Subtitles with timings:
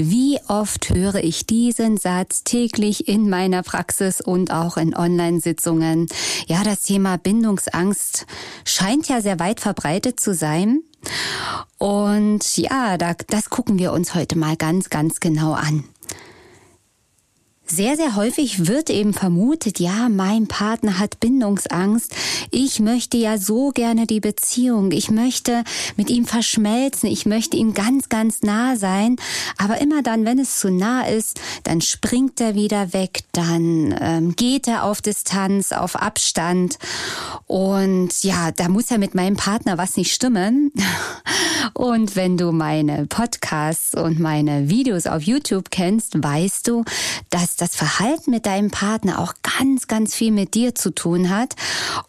[0.00, 6.06] Wie oft höre ich diesen Satz täglich in meiner Praxis und auch in Online-Sitzungen?
[6.46, 8.24] Ja, das Thema Bindungsangst
[8.64, 10.84] scheint ja sehr weit verbreitet zu sein.
[11.78, 15.82] Und ja, das gucken wir uns heute mal ganz, ganz genau an.
[17.70, 22.14] Sehr, sehr häufig wird eben vermutet, ja, mein Partner hat Bindungsangst.
[22.50, 24.90] Ich möchte ja so gerne die Beziehung.
[24.90, 25.64] Ich möchte
[25.96, 27.10] mit ihm verschmelzen.
[27.10, 29.16] Ich möchte ihm ganz, ganz nah sein.
[29.58, 33.24] Aber immer dann, wenn es zu nah ist, dann springt er wieder weg.
[33.32, 36.78] Dann ähm, geht er auf Distanz, auf Abstand.
[37.46, 40.72] Und ja, da muss ja mit meinem Partner was nicht stimmen.
[41.74, 46.84] Und wenn du meine Podcasts und meine Videos auf YouTube kennst, weißt du,
[47.30, 51.54] dass das Verhalten mit deinem Partner auch ganz, ganz viel mit dir zu tun hat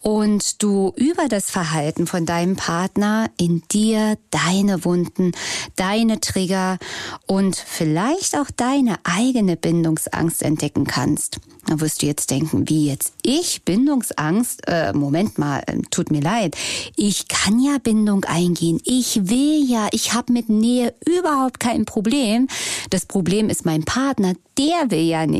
[0.00, 5.32] und du über das Verhalten von deinem Partner in dir deine Wunden,
[5.76, 6.78] deine Trigger
[7.26, 11.40] und vielleicht auch deine eigene Bindungsangst entdecken kannst.
[11.66, 14.62] Da wirst du jetzt denken, wie jetzt ich Bindungsangst?
[14.66, 16.56] Äh, Moment mal, äh, tut mir leid.
[16.96, 18.80] Ich kann ja Bindung eingehen.
[18.84, 22.48] Ich will ja, ich habe mit Nähe überhaupt kein Problem.
[22.88, 25.39] Das Problem ist mein Partner, der will ja nicht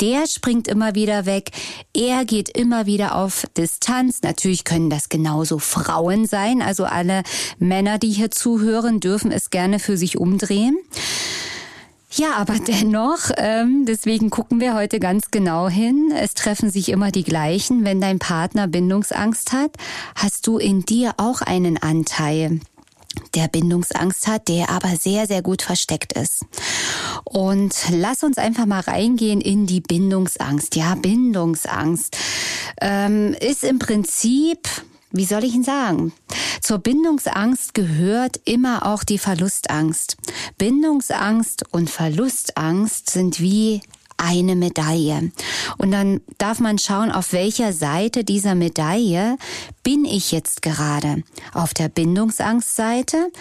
[0.00, 1.50] der springt immer wieder weg,
[1.94, 4.22] er geht immer wieder auf Distanz.
[4.22, 7.22] Natürlich können das genauso Frauen sein, also alle
[7.58, 10.78] Männer, die hier zuhören, dürfen es gerne für sich umdrehen.
[12.12, 16.12] Ja, aber dennoch, ähm, deswegen gucken wir heute ganz genau hin.
[16.16, 17.84] Es treffen sich immer die gleichen.
[17.84, 19.72] Wenn dein Partner Bindungsangst hat,
[20.14, 22.60] hast du in dir auch einen Anteil
[23.34, 26.44] der Bindungsangst hat, der aber sehr, sehr gut versteckt ist.
[27.24, 30.76] Und lass uns einfach mal reingehen in die Bindungsangst.
[30.76, 32.16] Ja, Bindungsangst
[32.80, 34.68] ähm, ist im Prinzip
[35.10, 36.12] wie soll ich ihn sagen?
[36.60, 40.18] Zur Bindungsangst gehört immer auch die Verlustangst.
[40.58, 43.80] Bindungsangst und Verlustangst sind wie
[44.18, 45.32] eine Medaille.
[45.78, 49.38] Und dann darf man schauen, auf welcher Seite dieser Medaille
[49.82, 51.22] bin ich jetzt gerade.
[51.54, 53.32] Auf der Bindungsangstseite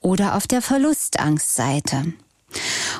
[0.00, 2.12] oder auf der Verlustangstseite.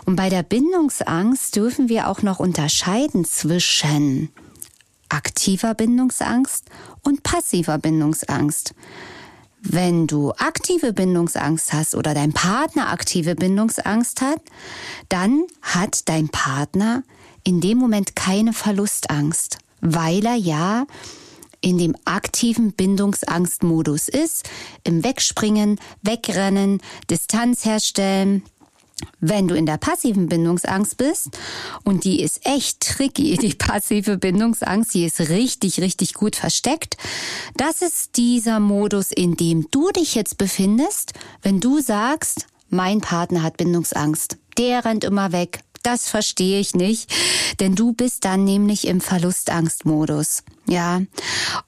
[0.07, 4.31] Und bei der Bindungsangst dürfen wir auch noch unterscheiden zwischen
[5.09, 6.65] aktiver Bindungsangst
[7.03, 8.75] und passiver Bindungsangst.
[9.61, 14.41] Wenn du aktive Bindungsangst hast oder dein Partner aktive Bindungsangst hat,
[15.09, 17.03] dann hat dein Partner
[17.45, 20.87] in dem Moment keine Verlustangst, weil er ja
[21.61, 24.49] in dem aktiven Bindungsangstmodus ist,
[24.83, 28.43] im Wegspringen, Wegrennen, Distanz herstellen,
[29.21, 31.31] wenn du in der passiven Bindungsangst bist,
[31.83, 36.97] und die ist echt tricky, die passive Bindungsangst, die ist richtig, richtig gut versteckt,
[37.57, 41.13] das ist dieser Modus, in dem du dich jetzt befindest,
[41.43, 44.37] wenn du sagst, mein Partner hat Bindungsangst.
[44.59, 45.61] Der rennt immer weg.
[45.85, 47.13] Das verstehe ich nicht,
[47.61, 50.43] denn du bist dann nämlich im Verlustangstmodus.
[50.67, 51.03] Ja.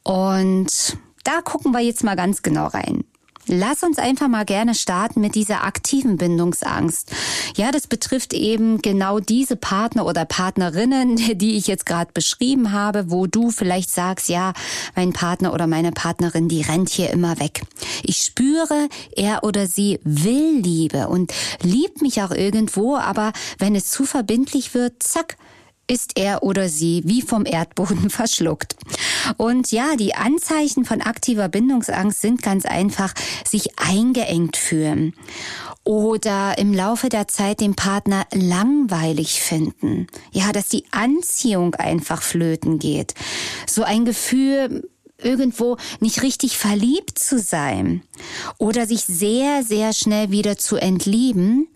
[0.04, 3.04] Und da gucken wir jetzt mal ganz genau rein.
[3.48, 7.12] Lass uns einfach mal gerne starten mit dieser aktiven Bindungsangst.
[7.56, 13.10] Ja, das betrifft eben genau diese Partner oder Partnerinnen, die ich jetzt gerade beschrieben habe,
[13.10, 14.53] wo du vielleicht sagst, ja,
[14.97, 17.62] mein Partner oder meine Partnerin, die rennt hier immer weg.
[18.03, 21.32] Ich spüre, er oder sie will Liebe und
[21.62, 25.36] liebt mich auch irgendwo, aber wenn es zu verbindlich wird, zack,
[25.88, 28.77] ist er oder sie wie vom Erdboden verschluckt.
[29.36, 35.15] Und ja, die Anzeichen von aktiver Bindungsangst sind ganz einfach sich eingeengt fühlen
[35.84, 40.09] oder im Laufe der Zeit den Partner langweilig finden.
[40.33, 43.15] Ja, dass die Anziehung einfach flöten geht.
[43.68, 44.88] So ein Gefühl,
[45.18, 48.03] irgendwo nicht richtig verliebt zu sein
[48.59, 51.68] oder sich sehr, sehr schnell wieder zu entlieben,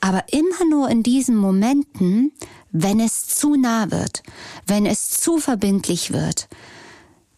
[0.00, 2.32] aber immer nur in diesen Momenten,
[2.70, 4.22] wenn es zu nah wird,
[4.66, 6.48] wenn es zu verbindlich wird,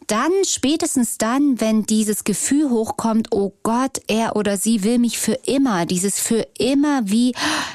[0.06, 5.34] dann, spätestens dann, wenn dieses Gefühl hochkommt, oh Gott, er oder sie will mich für
[5.46, 7.32] immer, dieses für immer wie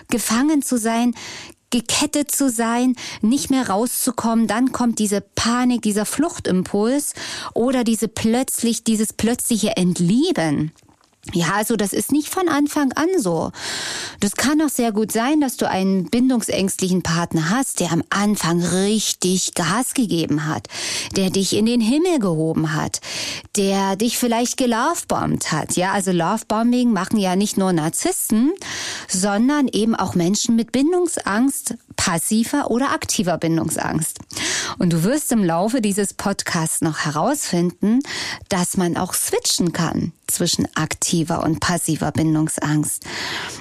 [0.09, 1.15] gefangen zu sein,
[1.69, 7.13] gekettet zu sein, nicht mehr rauszukommen, dann kommt diese Panik, dieser Fluchtimpuls
[7.53, 10.71] oder diese plötzlich, dieses plötzliche Entlieben.
[11.33, 13.51] Ja, also das ist nicht von Anfang an so.
[14.19, 18.61] Das kann auch sehr gut sein, dass du einen bindungsängstlichen Partner hast, der am Anfang
[18.61, 20.67] richtig Gas gegeben hat,
[21.15, 23.01] der dich in den Himmel gehoben hat,
[23.55, 25.75] der dich vielleicht gelovebombt hat.
[25.75, 28.53] Ja, also Lovebombing machen ja nicht nur Narzissten,
[29.07, 34.19] sondern eben auch Menschen mit Bindungsangst, passiver oder aktiver Bindungsangst.
[34.77, 37.99] Und du wirst im Laufe dieses Podcasts noch herausfinden,
[38.49, 43.03] dass man auch switchen kann zwischen aktiver und passiver Bindungsangst.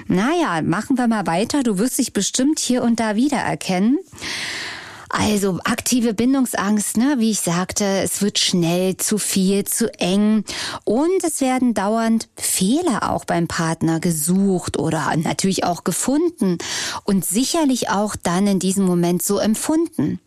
[0.06, 1.62] Naja, machen wir mal weiter.
[1.62, 3.98] Du wirst dich bestimmt hier und da wiedererkennen.
[5.16, 10.42] Also aktive Bindungsangst, ne, wie ich sagte, es wird schnell zu viel, zu eng
[10.82, 16.58] und es werden dauernd Fehler auch beim Partner gesucht oder natürlich auch gefunden
[17.04, 20.18] und sicherlich auch dann in diesem Moment so empfunden,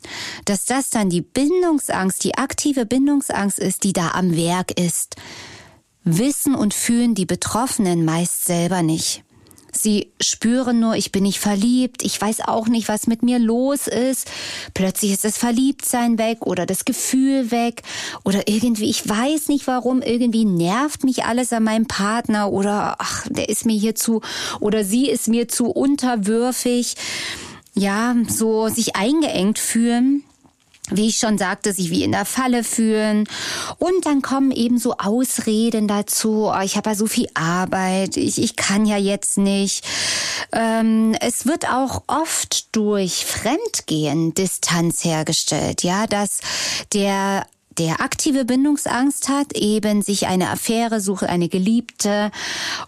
[0.46, 5.18] dass das dann die Bindungsangst, die aktive Bindungsangst ist, die da am Werk ist.
[6.06, 9.26] Wissen und fühlen die Betroffenen meist selber nicht.
[9.72, 13.88] Sie spüren nur, ich bin nicht verliebt, ich weiß auch nicht, was mit mir los
[13.88, 14.30] ist.
[14.74, 17.84] Plötzlich ist das Verliebtsein weg oder das Gefühl weg
[18.24, 23.28] oder irgendwie, ich weiß nicht warum, irgendwie nervt mich alles an meinem Partner oder ach,
[23.30, 24.22] der ist mir hier zu
[24.60, 26.96] oder sie ist mir zu unterwürfig.
[27.74, 30.24] Ja, so sich eingeengt fühlen
[30.90, 33.28] wie ich schon sagte, sich wie in der Falle fühlen.
[33.78, 36.52] Und dann kommen eben so Ausreden dazu.
[36.54, 39.84] Oh, ich habe ja so viel Arbeit, ich, ich kann ja jetzt nicht.
[40.54, 46.40] Ähm, es wird auch oft durch Fremdgehen Distanz hergestellt, ja, dass
[46.94, 47.46] der
[47.78, 52.32] der aktive Bindungsangst hat, eben sich eine Affäre sucht, eine Geliebte,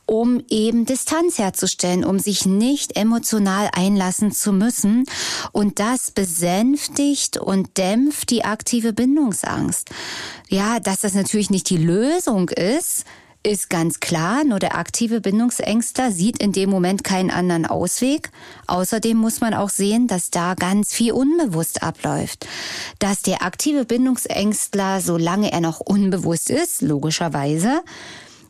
[0.06, 5.06] um eben Distanz herzustellen, um sich nicht emotional einlassen zu müssen.
[5.52, 9.90] Und das besänftigt und dämpft die aktive Bindungsangst.
[10.48, 13.06] Ja, dass das natürlich nicht die Lösung ist,
[13.44, 18.32] ist ganz klar, nur der aktive Bindungsängstler sieht in dem Moment keinen anderen Ausweg.
[18.68, 22.48] Außerdem muss man auch sehen, dass da ganz viel unbewusst abläuft.
[23.00, 27.82] Dass der aktive Bindungsängstler, solange er noch unbewusst ist, logischerweise,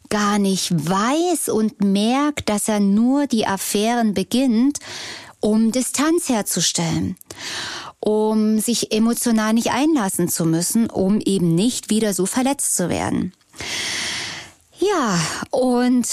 [0.09, 4.79] gar nicht weiß und merkt, dass er nur die Affären beginnt,
[5.39, 7.15] um Distanz herzustellen
[8.01, 13.33] um sich emotional nicht einlassen zu müssen, um eben nicht wieder so verletzt zu werden.
[14.79, 15.19] Ja,
[15.51, 16.07] und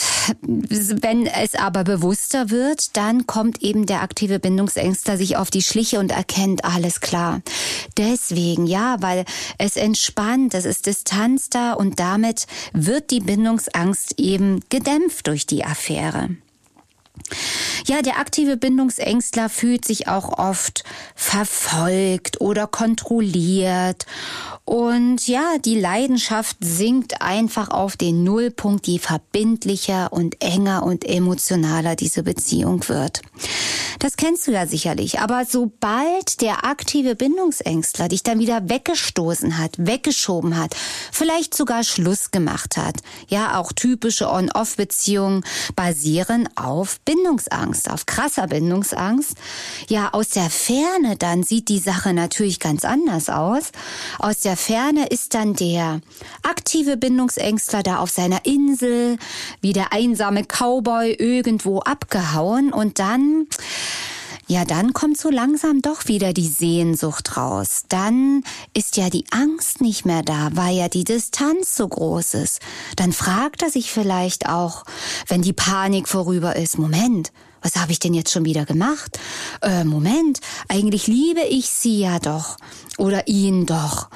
[0.61, 6.01] wenn es aber bewusster wird, dann kommt eben der aktive Bindungsängster sich auf die Schliche
[6.01, 7.43] und erkennt alles klar.
[7.97, 9.25] Deswegen, ja, weil
[9.59, 15.65] es entspannt, es ist Distanz da und damit wird die Bindungsangst eben gedämpft durch die
[15.65, 16.31] Affäre.
[17.87, 20.83] Ja, der aktive Bindungsängstler fühlt sich auch oft
[21.15, 24.07] verfolgt oder kontrolliert.
[24.65, 31.95] Und ja, die Leidenschaft sinkt einfach auf den Nullpunkt, je verbindlicher und enger und emotionaler
[31.95, 33.23] diese Beziehung wird.
[34.01, 35.21] Das kennst du ja sicherlich.
[35.21, 40.75] Aber sobald der aktive Bindungsängstler dich dann wieder weggestoßen hat, weggeschoben hat,
[41.13, 42.96] vielleicht sogar Schluss gemacht hat,
[43.29, 45.44] ja, auch typische On-Off-Beziehungen
[45.77, 49.39] basieren auf Bindungsangst, auf krasser Bindungsangst.
[49.89, 53.72] Ja, aus der Ferne dann sieht die Sache natürlich ganz anders aus.
[54.19, 56.03] Aus der Ferne ist dann der
[56.43, 59.17] aktive Bindungsängstler da auf seiner Insel,
[59.63, 63.46] wie der einsame Cowboy irgendwo abgehauen und dann
[64.48, 67.82] ja, dann kommt so langsam doch wieder die Sehnsucht raus.
[67.88, 72.60] Dann ist ja die Angst nicht mehr da, weil ja die Distanz so groß ist.
[72.94, 74.84] Dann fragt er sich vielleicht auch,
[75.26, 79.19] wenn die Panik vorüber ist, Moment, was habe ich denn jetzt schon wieder gemacht?
[79.62, 80.38] Äh, Moment,
[80.69, 82.56] eigentlich liebe ich sie ja doch
[82.98, 84.08] oder ihn doch.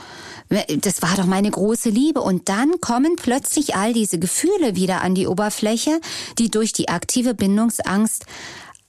[0.81, 2.21] Das war doch meine große Liebe.
[2.21, 6.01] Und dann kommen plötzlich all diese Gefühle wieder an die Oberfläche,
[6.39, 8.27] die durch die aktive Bindungsangst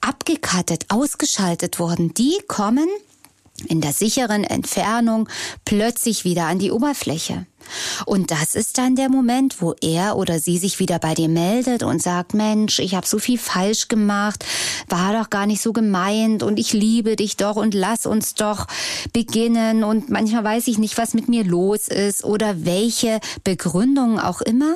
[0.01, 2.87] abgekattet, ausgeschaltet worden, die kommen
[3.67, 5.29] in der sicheren Entfernung
[5.65, 7.45] plötzlich wieder an die Oberfläche.
[8.05, 11.83] Und das ist dann der Moment, wo er oder sie sich wieder bei dir meldet
[11.83, 14.45] und sagt, Mensch, ich habe so viel falsch gemacht,
[14.89, 18.67] war doch gar nicht so gemeint und ich liebe dich doch und lass uns doch
[19.13, 24.41] beginnen und manchmal weiß ich nicht, was mit mir los ist oder welche Begründungen auch
[24.41, 24.75] immer.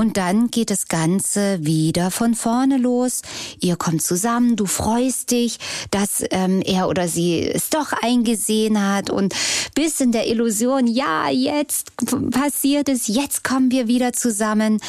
[0.00, 3.22] Und dann geht das Ganze wieder von vorne los.
[3.60, 5.58] Ihr kommt zusammen, du freust dich,
[5.90, 9.34] dass ähm, er oder sie es doch eingesehen hat und
[9.74, 11.92] bist in der Illusion, ja, jetzt
[12.30, 14.80] passiert ist, jetzt kommen wir wieder zusammen,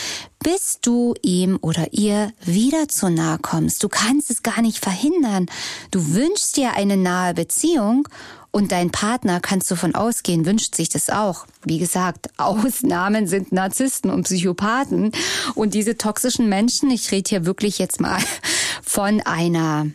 [0.44, 3.84] bis du ihm oder ihr wieder zu nahe kommst.
[3.84, 5.48] Du kannst es gar nicht verhindern.
[5.92, 8.08] Du wünschst dir eine nahe Beziehung
[8.52, 11.46] und dein Partner, kannst du von ausgehen, wünscht sich das auch.
[11.64, 15.12] Wie gesagt, Ausnahmen sind Narzissten und Psychopathen.
[15.56, 18.20] Und diese toxischen Menschen, ich rede hier wirklich jetzt mal
[18.84, 19.88] von einer,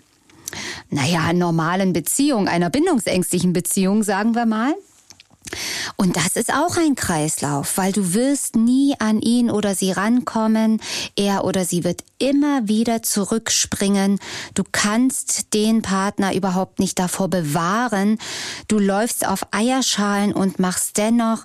[0.90, 4.74] naja, normalen Beziehung, einer bindungsängstlichen Beziehung, sagen wir mal.
[5.96, 10.80] Und das ist auch ein Kreislauf, weil du wirst nie an ihn oder sie rankommen.
[11.16, 14.18] Er oder sie wird immer wieder zurückspringen.
[14.54, 18.18] Du kannst den Partner überhaupt nicht davor bewahren.
[18.68, 21.44] Du läufst auf Eierschalen und machst dennoch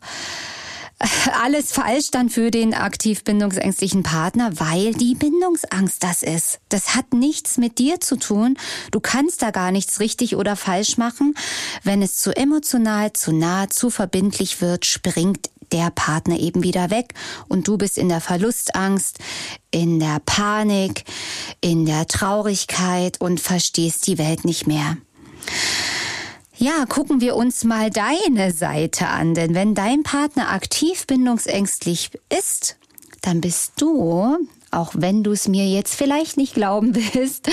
[1.42, 6.60] alles falsch dann für den aktiv bindungsängstlichen Partner, weil die Bindungsangst das ist.
[6.70, 8.58] Das hat nichts mit dir zu tun.
[8.92, 11.36] Du kannst da gar nichts richtig oder falsch machen.
[11.84, 17.14] Wenn es zu emotional, zu nah, zu verbindlich wird, springt der Partner eben wieder weg
[17.48, 19.20] und du bist in der Verlustangst,
[19.72, 21.06] in der Panik,
[21.62, 24.98] in der Traurigkeit und verstehst die Welt nicht mehr.
[26.62, 32.76] Ja, gucken wir uns mal deine Seite an, denn wenn dein Partner aktiv bindungsängstlich ist,
[33.22, 34.38] dann bist du,
[34.70, 37.50] auch wenn du es mir jetzt vielleicht nicht glauben willst,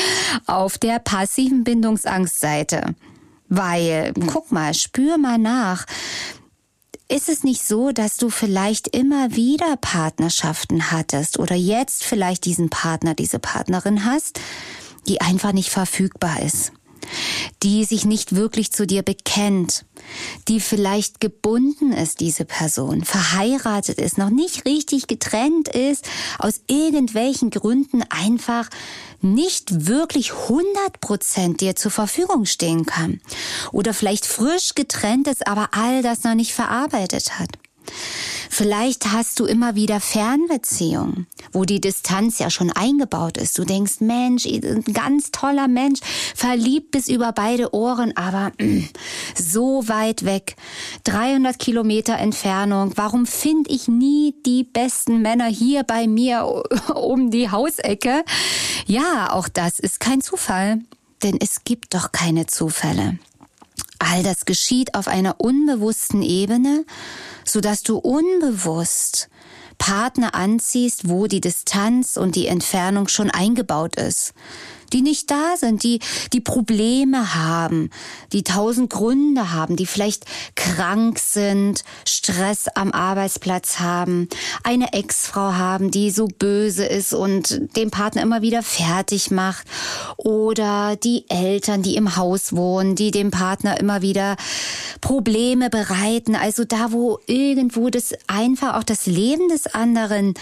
[0.46, 2.96] auf der passiven Bindungsangstseite.
[3.48, 5.86] Weil, guck mal, spür mal nach.
[7.06, 12.70] Ist es nicht so, dass du vielleicht immer wieder Partnerschaften hattest oder jetzt vielleicht diesen
[12.70, 14.40] Partner, diese Partnerin hast,
[15.06, 16.72] die einfach nicht verfügbar ist?
[17.62, 19.84] Die sich nicht wirklich zu dir bekennt,
[20.48, 26.06] die vielleicht gebunden ist, diese Person, verheiratet ist, noch nicht richtig getrennt ist,
[26.38, 28.68] aus irgendwelchen Gründen einfach
[29.20, 33.20] nicht wirklich 100 Prozent dir zur Verfügung stehen kann.
[33.72, 37.50] Oder vielleicht frisch getrennt ist, aber all das noch nicht verarbeitet hat.
[38.50, 43.58] Vielleicht hast du immer wieder Fernbeziehungen, wo die Distanz ja schon eingebaut ist.
[43.58, 46.00] Du denkst, Mensch, ein ganz toller Mensch,
[46.34, 48.52] verliebt bis über beide Ohren, aber
[49.34, 50.56] so weit weg,
[51.04, 52.92] 300 Kilometer Entfernung.
[52.96, 56.64] Warum finde ich nie die besten Männer hier bei mir
[56.94, 58.24] um die Hausecke?
[58.86, 60.80] Ja, auch das ist kein Zufall,
[61.22, 63.18] denn es gibt doch keine Zufälle.
[64.08, 66.84] All das geschieht auf einer unbewussten Ebene
[67.46, 69.28] so dass du unbewusst
[69.78, 74.32] Partner anziehst, wo die Distanz und die Entfernung schon eingebaut ist
[74.92, 76.00] die nicht da sind, die,
[76.32, 77.90] die Probleme haben,
[78.32, 80.24] die tausend Gründe haben, die vielleicht
[80.54, 84.28] krank sind, Stress am Arbeitsplatz haben,
[84.62, 89.66] eine Ex-Frau haben, die so böse ist und den Partner immer wieder fertig macht
[90.16, 94.36] oder die Eltern, die im Haus wohnen, die dem Partner immer wieder
[95.00, 96.34] Probleme bereiten.
[96.34, 100.34] Also da, wo irgendwo das einfach auch das Leben des anderen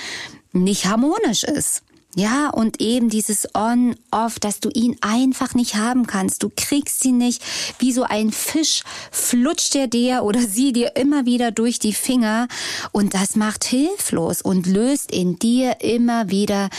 [0.52, 1.83] nicht harmonisch ist.
[2.16, 6.44] Ja, und eben dieses On-Off, dass du ihn einfach nicht haben kannst.
[6.44, 7.42] Du kriegst ihn nicht.
[7.80, 12.46] Wie so ein Fisch flutscht er dir oder sie dir immer wieder durch die Finger.
[12.92, 16.70] Und das macht hilflos und löst in dir immer wieder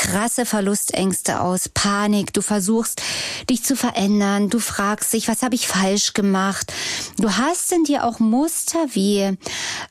[0.00, 2.32] krasse Verlustängste aus, Panik.
[2.32, 3.02] Du versuchst,
[3.50, 4.48] dich zu verändern.
[4.48, 6.72] Du fragst dich, was habe ich falsch gemacht?
[7.18, 9.36] Du hast in dir auch Muster wie,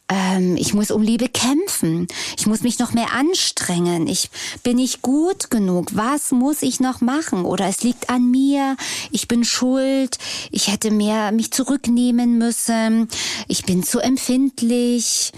[0.10, 2.08] ähm, ich muss um Liebe kämpfen.
[2.38, 4.08] Ich muss mich noch mehr anstrengen.
[4.08, 4.32] Ich
[4.64, 5.90] bin nicht gut genug?
[5.94, 7.46] Was muss ich noch machen?
[7.46, 8.78] Oder es liegt an mir,
[9.12, 10.18] ich bin schuld,
[10.50, 13.10] ich hätte mehr mich zurücknehmen müssen,
[13.48, 15.34] ich bin zu empfindlich.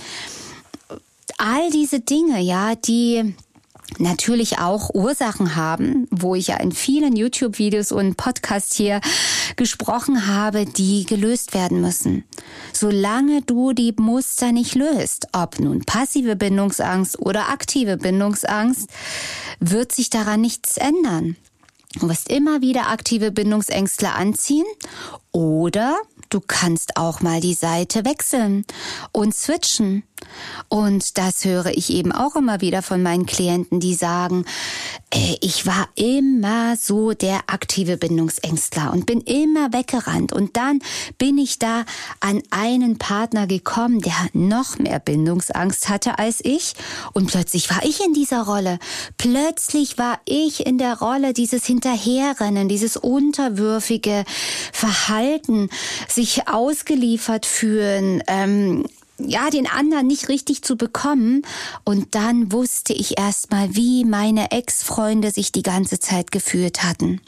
[1.38, 3.36] All diese Dinge, ja, die
[4.00, 9.02] natürlich auch Ursachen haben, wo ich ja in vielen YouTube-Videos und Podcasts hier
[9.56, 12.24] gesprochen habe, die gelöst werden müssen.
[12.74, 18.90] Solange du die Muster nicht löst, ob nun passive Bindungsangst oder aktive Bindungsangst,
[19.60, 21.36] wird sich daran nichts ändern.
[22.00, 24.66] Du wirst immer wieder aktive Bindungsängstler anziehen
[25.34, 25.98] oder
[26.32, 28.66] du kannst auch mal die Seite wechseln
[29.12, 30.04] und switchen.
[30.70, 34.46] Und das höre ich eben auch immer wieder von meinen Klienten, die sagen,
[35.14, 40.32] äh, ich war immer so der aktive Bindungsängstler und bin immer weggerannt.
[40.32, 40.80] Und dann
[41.18, 41.86] bin ich da
[42.20, 46.74] an einen Partner gekommen, der noch mehr Bindungsangst hatte als ich.
[47.14, 48.80] Und plötzlich war ich in dieser Rolle.
[49.18, 54.24] Plötzlich war ich in der Rolle dieses Hinterherrennen, dieses unterwürfige
[54.72, 55.70] Verhalten,
[56.22, 58.86] sich ausgeliefert fühlen, ähm,
[59.18, 61.44] ja, den anderen nicht richtig zu bekommen.
[61.84, 67.22] Und dann wusste ich erst mal, wie meine Ex-Freunde sich die ganze Zeit gefühlt hatten.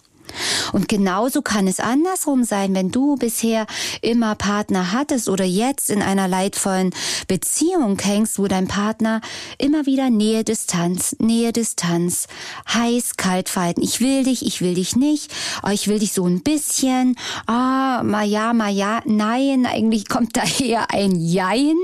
[0.71, 3.65] Und genauso kann es andersrum sein, wenn du bisher
[4.01, 6.91] immer Partner hattest oder jetzt in einer leidvollen
[7.27, 9.21] Beziehung hängst, wo dein Partner
[9.57, 12.27] immer wieder Nähe, Distanz, Nähe, Distanz,
[12.73, 13.81] heiß, kalt verhalten.
[13.81, 15.31] Ich will dich, ich will dich nicht,
[15.63, 17.15] oh, ich will dich so ein bisschen,
[17.47, 21.77] ah, oh, mal ja, mal ja, nein, eigentlich kommt daher ein Jein,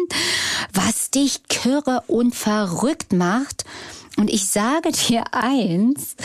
[0.73, 3.65] was dich kirre und verrückt macht.
[4.19, 6.17] Und ich sage dir eins,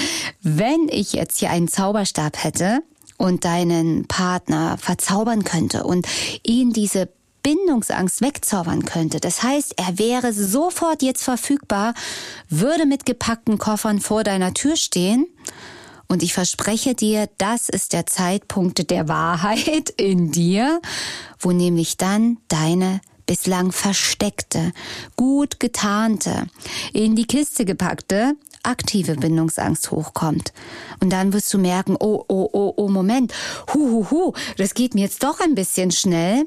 [0.42, 2.80] wenn ich jetzt hier einen Zauberstab hätte
[3.18, 6.08] und deinen Partner verzaubern könnte und
[6.42, 7.08] ihn diese
[7.44, 9.20] Bindungsangst wegzaubern könnte.
[9.20, 11.94] Das heißt, er wäre sofort jetzt verfügbar,
[12.48, 15.28] würde mit gepackten Koffern vor deiner Tür stehen.
[16.08, 20.80] Und ich verspreche dir, das ist der Zeitpunkt der Wahrheit in dir,
[21.38, 24.72] wo nämlich dann deine bislang versteckte,
[25.16, 26.46] gut getarnte,
[26.92, 30.52] in die Kiste gepackte, aktive Bindungsangst hochkommt.
[31.00, 33.32] Und dann wirst du merken, oh, oh, oh, oh, Moment,
[33.72, 36.46] hu, hu, hu, das geht mir jetzt doch ein bisschen schnell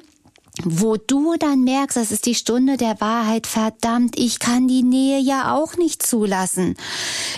[0.64, 5.20] wo du dann merkst, das ist die Stunde der Wahrheit, verdammt, ich kann die Nähe
[5.20, 6.76] ja auch nicht zulassen.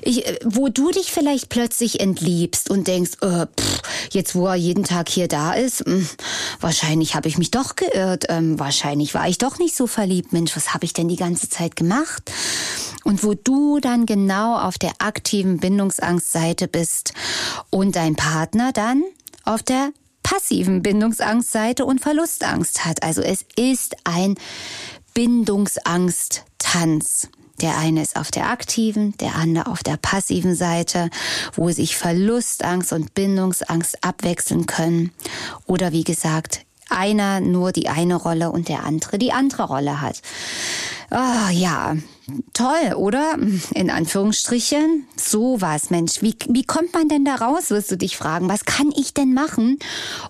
[0.02, 4.56] Ich, äh, wo du dich vielleicht plötzlich entliebst und denkst, äh, pff, jetzt wo er
[4.56, 6.10] jeden Tag hier da ist, mh, hm,
[6.60, 10.34] wahrscheinlich habe ich mich doch geirrt, ähm, wahrscheinlich war ich doch nicht so verliebt.
[10.34, 12.32] Mensch, was habe ich denn die ganze Zeit gemacht?
[13.04, 17.14] Und wo du dann genau auf der aktiven Bindungsangstseite bist
[17.70, 19.04] und dein Partner dann
[19.46, 19.92] auf der
[20.24, 23.04] passiven Bindungsangstseite und Verlustangst hat.
[23.04, 24.34] Also es ist ein
[25.14, 27.30] Bindungsangst-Tanz.
[27.62, 31.10] Der eine ist auf der aktiven, der andere auf der passiven Seite,
[31.56, 35.12] wo sich Verlustangst und Bindungsangst abwechseln können.
[35.66, 40.22] Oder wie gesagt, einer nur die eine Rolle und der andere die andere Rolle hat.
[41.12, 41.96] Oh, ja,
[42.54, 43.36] toll, oder?
[43.74, 45.08] In Anführungsstrichen.
[45.16, 46.22] So was, Mensch.
[46.22, 48.48] Wie, wie kommt man denn da raus, wirst du dich fragen.
[48.48, 49.80] Was kann ich denn machen?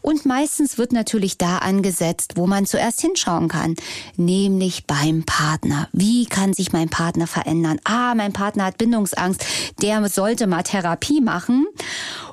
[0.01, 3.75] Und meistens wird natürlich da angesetzt, wo man zuerst hinschauen kann.
[4.15, 5.89] Nämlich beim Partner.
[5.91, 7.81] Wie kann sich mein Partner verändern?
[7.83, 9.43] Ah, mein Partner hat Bindungsangst.
[9.81, 11.67] Der sollte mal Therapie machen.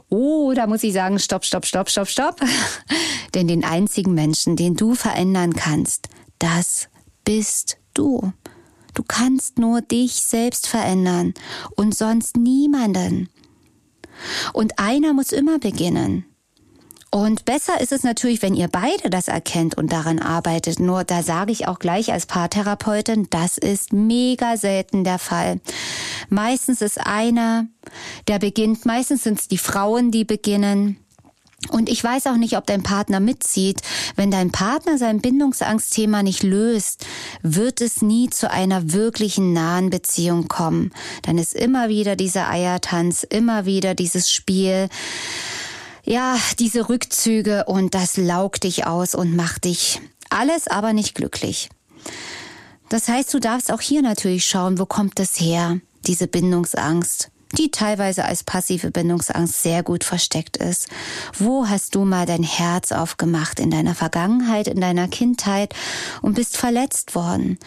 [0.08, 2.40] Oh, da muss ich sagen, stopp, stopp, stopp, stopp, stopp.
[3.34, 6.88] Denn den einzigen Menschen, den du verändern kannst, das
[7.24, 8.32] bist du.
[8.94, 11.34] Du kannst nur dich selbst verändern
[11.74, 13.28] und sonst niemanden.
[14.52, 16.24] Und einer muss immer beginnen.
[17.16, 20.80] Und besser ist es natürlich, wenn ihr beide das erkennt und daran arbeitet.
[20.80, 25.58] Nur da sage ich auch gleich als Paartherapeutin, das ist mega selten der Fall.
[26.28, 27.68] Meistens ist einer,
[28.28, 30.98] der beginnt, meistens sind es die Frauen, die beginnen.
[31.70, 33.80] Und ich weiß auch nicht, ob dein Partner mitzieht.
[34.16, 37.06] Wenn dein Partner sein Bindungsangstthema nicht löst,
[37.40, 40.92] wird es nie zu einer wirklichen nahen Beziehung kommen.
[41.22, 44.90] Dann ist immer wieder dieser Eiertanz, immer wieder dieses Spiel.
[46.08, 51.68] Ja, diese Rückzüge und das laugt dich aus und macht dich alles aber nicht glücklich.
[52.88, 57.70] Das heißt, du darfst auch hier natürlich schauen, wo kommt das her, diese Bindungsangst die
[57.70, 60.88] teilweise als passive Bindungsangst sehr gut versteckt ist.
[61.38, 65.74] Wo hast du mal dein Herz aufgemacht in deiner Vergangenheit, in deiner Kindheit
[66.22, 67.58] und bist verletzt worden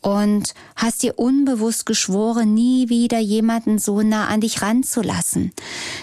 [0.00, 5.52] und hast dir unbewusst geschworen, nie wieder jemanden so nah an dich ranzulassen.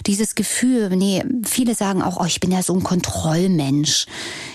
[0.06, 4.06] Dieses Gefühl, nee, viele sagen auch, oh, ich bin ja so ein Kontrollmensch.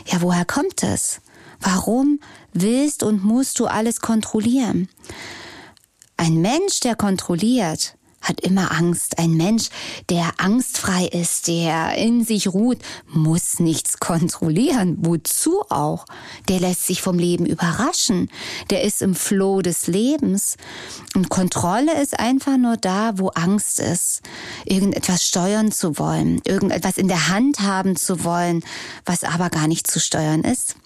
[0.07, 1.21] Ja, woher kommt es?
[1.61, 2.21] Warum
[2.53, 4.88] willst und musst du alles kontrollieren?
[6.17, 7.97] Ein Mensch, der kontrolliert,
[8.29, 9.19] hat immer Angst.
[9.19, 9.69] Ein Mensch,
[10.11, 14.99] der angstfrei ist, der in sich ruht, muss nichts kontrollieren.
[15.01, 16.05] Wozu auch?
[16.49, 18.31] Der lässt sich vom Leben überraschen.
[18.71, 20.57] Der ist im Floh des Lebens.
[21.14, 24.23] Und Kontrolle ist einfach nur da, wo Angst ist.
[24.64, 28.62] Irgendetwas steuern zu wollen, irgendetwas in der Hand haben zu wollen,
[29.05, 30.77] was aber gar nicht zu steuern ist.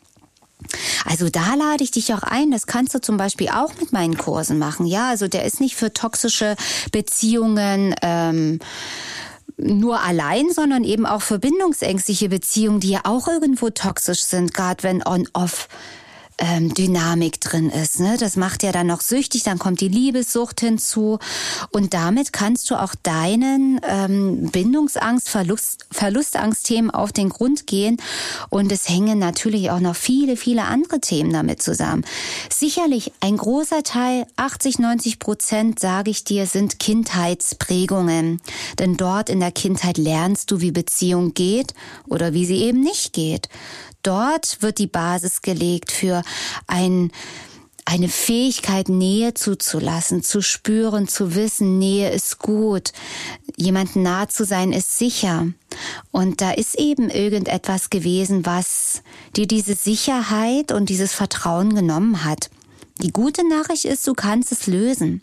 [1.05, 2.51] Also da lade ich dich auch ein.
[2.51, 4.87] Das kannst du zum Beispiel auch mit meinen Kursen machen.
[4.87, 6.57] Ja, also der ist nicht für toxische
[6.91, 7.95] Beziehungen.
[8.03, 8.59] Ähm,
[9.59, 14.83] nur allein, sondern eben auch für bindungsängstliche Beziehungen, die ja auch irgendwo toxisch sind, gerade
[14.83, 15.69] wenn on-off
[16.43, 18.01] ähm, Dynamik drin ist.
[18.01, 18.17] Ne?
[18.19, 21.19] Das macht ja dann noch süchtig, dann kommt die Liebessucht hinzu
[21.71, 27.97] und damit kannst du auch deinen ähm, Bindungsangst, Verlust, Verlustangstthemen auf den Grund gehen
[28.51, 32.05] und es hängen natürlich auch noch viele, viele andere Themen damit zusammen.
[32.51, 38.41] Sicherlich ein großer Teil, 80, 90 Prozent, sage ich dir, sind Kindheitsprägungen.
[38.79, 41.75] Denn dort in der Kindheit lernst du, wie Beziehung geht
[42.09, 43.49] oder wie sie eben nicht geht.
[44.03, 46.23] Dort wird die Basis gelegt für
[46.67, 47.11] ein
[47.85, 52.93] eine Fähigkeit, Nähe zuzulassen, zu spüren, zu wissen, Nähe ist gut,
[53.57, 55.49] jemandem nah zu sein ist sicher.
[56.11, 59.03] Und da ist eben irgendetwas gewesen, was
[59.37, 62.51] dir diese Sicherheit und dieses Vertrauen genommen hat.
[63.03, 65.23] Die gute Nachricht ist, du kannst es lösen.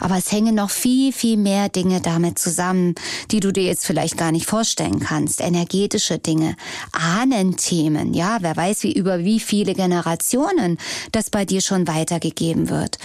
[0.00, 2.94] Aber es hängen noch viel, viel mehr Dinge damit zusammen,
[3.30, 5.40] die du dir jetzt vielleicht gar nicht vorstellen kannst.
[5.40, 6.56] Energetische Dinge,
[6.92, 10.76] Ahnenthemen, ja, wer weiß, wie über wie viele Generationen
[11.12, 12.98] das bei dir schon weitergegeben wird.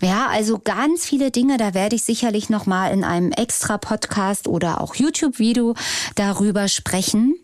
[0.00, 4.46] Ja, also ganz viele Dinge, da werde ich sicherlich noch mal in einem extra Podcast
[4.46, 5.74] oder auch YouTube-Video
[6.14, 7.34] darüber sprechen.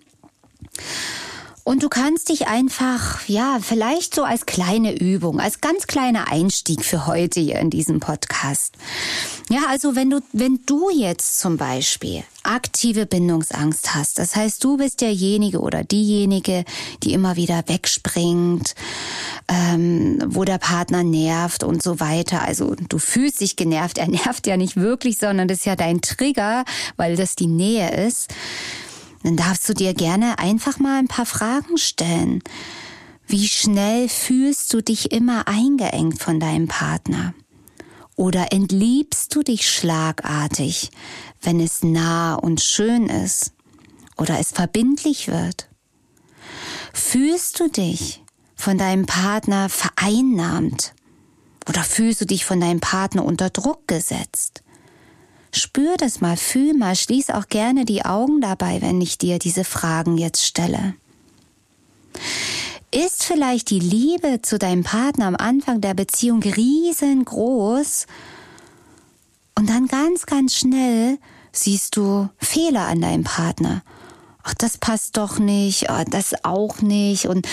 [1.66, 6.84] Und du kannst dich einfach, ja, vielleicht so als kleine Übung, als ganz kleiner Einstieg
[6.84, 8.74] für heute hier in diesem Podcast.
[9.50, 14.76] Ja, also wenn du, wenn du jetzt zum Beispiel aktive Bindungsangst hast, das heißt, du
[14.76, 16.64] bist derjenige oder diejenige,
[17.02, 18.76] die immer wieder wegspringt,
[19.48, 22.42] ähm, wo der Partner nervt und so weiter.
[22.42, 26.00] Also du fühlst dich genervt, er nervt ja nicht wirklich, sondern das ist ja dein
[26.00, 26.64] Trigger,
[26.96, 28.28] weil das die Nähe ist
[29.26, 32.44] dann darfst du dir gerne einfach mal ein paar Fragen stellen.
[33.26, 37.34] Wie schnell fühlst du dich immer eingeengt von deinem Partner?
[38.14, 40.92] Oder entliebst du dich schlagartig,
[41.42, 43.52] wenn es nah und schön ist
[44.16, 45.68] oder es verbindlich wird?
[46.92, 48.22] Fühlst du dich
[48.54, 50.94] von deinem Partner vereinnahmt
[51.68, 54.62] oder fühlst du dich von deinem Partner unter Druck gesetzt?
[55.56, 59.64] Spür das mal, fühl mal, schließ auch gerne die Augen dabei, wenn ich dir diese
[59.64, 60.94] Fragen jetzt stelle.
[62.90, 68.06] Ist vielleicht die Liebe zu deinem Partner am Anfang der Beziehung riesengroß
[69.58, 71.18] und dann ganz, ganz schnell
[71.52, 73.82] siehst du Fehler an deinem Partner
[74.46, 77.26] ach, das passt doch nicht, oh, das auch nicht.
[77.26, 77.46] Und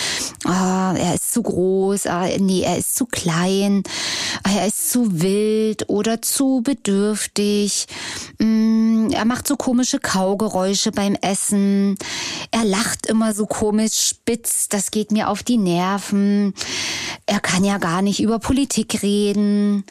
[0.45, 3.83] oh, er ist zu groß, oh, nee, er ist zu klein,
[4.43, 7.87] er ist zu wild oder zu bedürftig,
[8.37, 11.97] mm, er macht so komische Kaugeräusche beim Essen,
[12.51, 16.53] er lacht immer so komisch spitz, das geht mir auf die Nerven,
[17.25, 19.83] er kann ja gar nicht über Politik reden.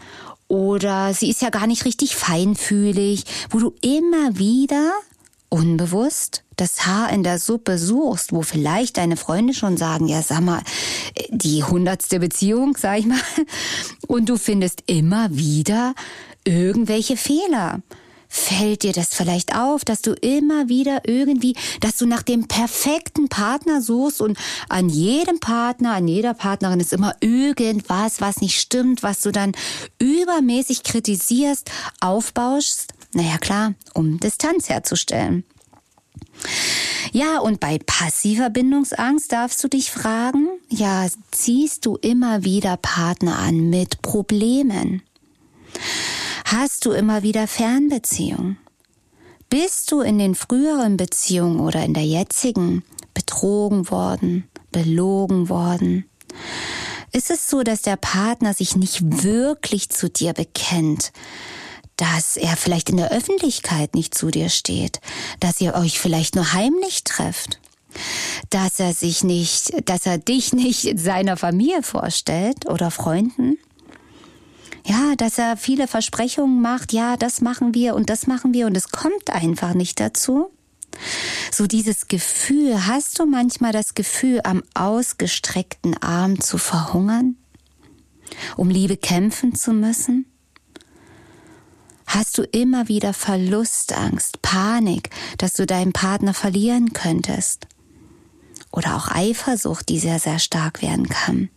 [0.49, 4.93] Oder sie ist ja gar nicht richtig feinfühlig, wo du immer wieder
[5.53, 10.41] unbewusst das Haar in der Suppe suchst, wo vielleicht deine Freunde schon sagen, ja, sag
[10.41, 10.63] mal,
[11.29, 13.21] die hundertste Beziehung, sag ich mal,
[14.07, 15.95] und du findest immer wieder
[16.45, 17.83] irgendwelche Fehler.
[18.29, 23.29] Fällt dir das vielleicht auf, dass du immer wieder irgendwie, dass du nach dem perfekten
[23.29, 24.39] Partner suchst und
[24.71, 29.53] an jedem Partner, an jeder Partnerin ist immer irgendwas, was nicht stimmt, was du dann
[29.99, 32.92] übermäßig kritisierst, aufbauschst?
[33.15, 35.45] Naja klar, um Distanz herzustellen.
[37.13, 43.39] Ja, und bei passiver Bindungsangst darfst du dich fragen, ja, ziehst du immer wieder Partner
[43.39, 45.03] an mit Problemen?
[46.47, 48.59] Hast du immer wieder Fernbeziehungen?
[49.51, 56.07] Bist du in den früheren Beziehungen oder in der jetzigen betrogen worden, belogen worden?
[57.13, 61.13] Ist es so, dass der Partner sich nicht wirklich zu dir bekennt,
[61.97, 65.01] dass er vielleicht in der Öffentlichkeit nicht zu dir steht,
[65.41, 67.61] dass ihr euch vielleicht nur heimlich trefft,
[68.51, 73.59] dass er sich nicht, dass er dich nicht seiner Familie vorstellt oder Freunden.
[74.85, 78.77] Ja, dass er viele Versprechungen macht, ja, das machen wir und das machen wir und
[78.77, 80.51] es kommt einfach nicht dazu.
[81.53, 87.37] So dieses Gefühl, hast du manchmal das Gefühl, am ausgestreckten Arm zu verhungern?
[88.57, 90.32] Um Liebe kämpfen zu müssen?
[92.15, 97.67] Hast du immer wieder Verlustangst, Panik, dass du deinen Partner verlieren könntest?
[98.71, 101.49] Oder auch Eifersucht, die sehr, sehr stark werden kann.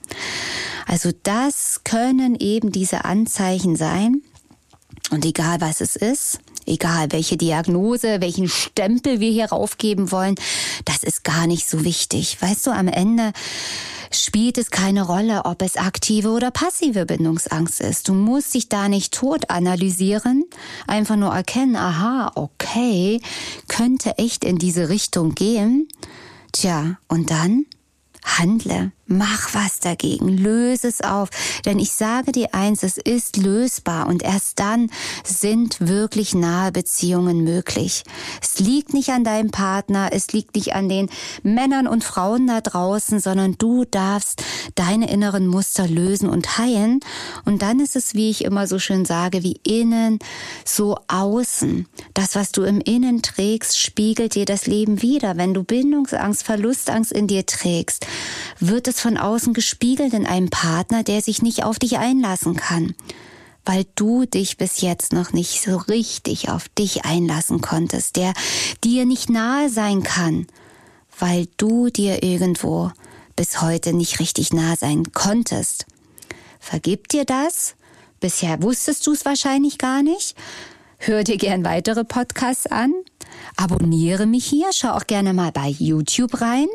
[0.87, 4.21] Also das können eben diese Anzeichen sein.
[5.11, 10.35] Und egal was es ist, egal welche Diagnose, welchen Stempel wir hier raufgeben wollen,
[10.85, 12.41] das ist gar nicht so wichtig.
[12.41, 13.33] Weißt du, am Ende
[14.11, 18.07] spielt es keine Rolle, ob es aktive oder passive Bindungsangst ist.
[18.07, 20.45] Du musst dich da nicht tot analysieren,
[20.87, 23.21] einfach nur erkennen, aha, okay,
[23.67, 25.87] könnte echt in diese Richtung gehen.
[26.51, 27.65] Tja, und dann
[28.23, 28.91] handle.
[29.07, 31.29] Mach was dagegen, löse es auf.
[31.63, 34.89] Denn ich sage dir eins, es ist lösbar und erst dann
[35.23, 38.03] sind wirklich nahe Beziehungen möglich.
[38.41, 41.09] Es liegt nicht an deinem Partner, es liegt nicht an den
[41.43, 46.99] Männern und Frauen da draußen, sondern du darfst deine inneren Muster lösen und heilen.
[47.45, 50.17] Und dann ist es, wie ich immer so schön sage, wie innen,
[50.65, 51.87] so außen.
[52.15, 55.37] Das, was du im Innen trägst, spiegelt dir das Leben wieder.
[55.37, 58.07] Wenn du Bindungsangst, Verlustangst in dir trägst,
[58.59, 62.55] wird es das von außen gespiegelt in einem Partner, der sich nicht auf dich einlassen
[62.55, 62.95] kann,
[63.65, 68.33] weil du dich bis jetzt noch nicht so richtig auf dich einlassen konntest, der
[68.85, 70.47] dir nicht nahe sein kann,
[71.19, 72.89] weil du dir irgendwo
[73.35, 75.85] bis heute nicht richtig nah sein konntest.
[76.59, 77.75] Vergib dir das?
[78.21, 80.37] Bisher wusstest du es wahrscheinlich gar nicht.
[80.99, 82.93] Hör dir gern weitere Podcasts an.
[83.57, 84.67] Abonniere mich hier.
[84.71, 86.67] Schau auch gerne mal bei YouTube rein.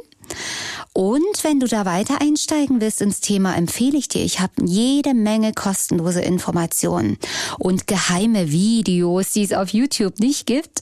[0.93, 5.15] Und wenn du da weiter einsteigen willst ins Thema, empfehle ich dir, ich habe jede
[5.15, 7.17] Menge kostenlose Informationen
[7.61, 10.81] und geheime Videos, die es auf YouTube nicht gibt.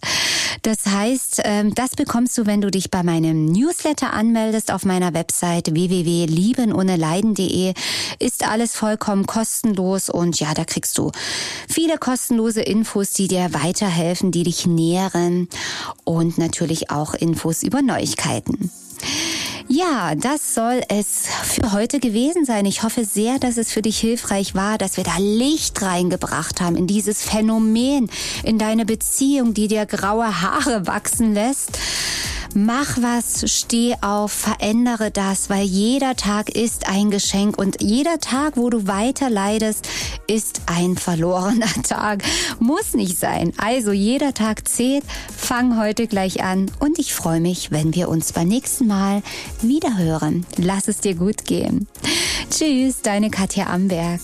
[0.63, 5.13] Das heißt, ähm, das bekommst du, wenn du dich bei meinem Newsletter anmeldest auf meiner
[5.13, 7.75] Website www.liebenohneleiden.de.
[8.19, 11.13] Ist alles vollkommen kostenlos und ja, da kriegst du
[11.69, 15.51] viele kostenlose Infos, die dir weiterhelfen, die dich nähren
[16.05, 18.71] und natürlich auch Infos über Neuigkeiten.
[19.71, 22.65] Ja, das soll es für heute gewesen sein.
[22.65, 26.75] Ich hoffe sehr, dass es für dich hilfreich war, dass wir da Licht reingebracht haben
[26.75, 28.09] in dieses Phänomen,
[28.45, 31.79] in deine Beziehung, die dir graue Haare wachsen lässt.
[32.55, 38.57] Mach was, steh auf, verändere das, weil jeder Tag ist ein Geschenk und jeder Tag,
[38.57, 39.87] wo du weiter leidest,
[40.27, 42.23] ist ein verlorener Tag.
[42.59, 43.53] Muss nicht sein.
[43.59, 45.05] Also jeder Tag zählt.
[45.37, 49.23] Fang heute gleich an und ich freue mich, wenn wir uns beim nächsten Mal
[49.61, 50.47] wieder hören.
[50.57, 51.87] Lass es dir gut gehen.
[52.51, 54.21] Tschüss, deine Katja Amberg.